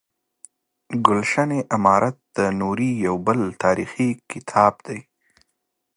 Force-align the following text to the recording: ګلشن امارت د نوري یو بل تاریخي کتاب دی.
ګلشن 1.05 1.49
امارت 1.75 2.15
د 2.35 2.37
نوري 2.59 2.91
یو 3.05 3.15
بل 3.27 3.39
تاریخي 3.63 4.09
کتاب 4.31 4.73
دی. 4.87 4.99